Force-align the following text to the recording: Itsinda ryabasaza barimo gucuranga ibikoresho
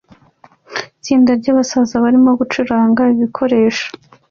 Itsinda 0.99 1.31
ryabasaza 1.39 2.03
barimo 2.03 2.31
gucuranga 2.39 3.01
ibikoresho 3.13 3.87